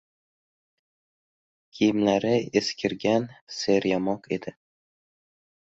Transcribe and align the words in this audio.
Kiyimlari 1.77 2.33
eskigan, 2.63 3.29
seryamoq 3.59 4.31
edi. 4.39 4.59